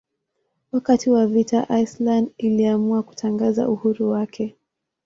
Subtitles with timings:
[0.71, 4.55] Wakati wa vita Iceland iliamua kutangaza uhuru wake.